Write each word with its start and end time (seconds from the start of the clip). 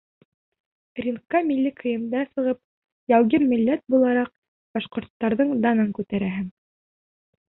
—Рингка 1.03 1.41
милли 1.49 1.71
кейемдә 1.81 2.23
сығып, 2.31 2.59
яугир 3.13 3.45
милләт 3.51 3.83
булараҡ, 3.95 4.31
башҡорттарҙың 4.79 5.53
данын 5.67 5.93
күтәрәһең. 5.99 6.49